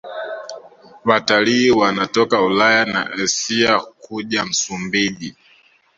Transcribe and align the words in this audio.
Watalii 1.05 1.71
wanatoka 1.71 2.41
Ulaya 2.41 2.85
na 2.85 3.11
Asia 3.13 3.79
kuja 3.79 4.45
Msumbiji 4.45 5.35